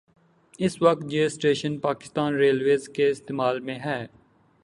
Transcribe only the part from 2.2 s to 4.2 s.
railways کے استعمال میں ہے